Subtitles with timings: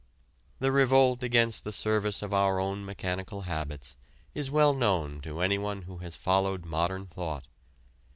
[0.57, 3.97] The revolt against the service of our own mechanical habits
[4.33, 7.45] is well known to anyone who has followed modern thought.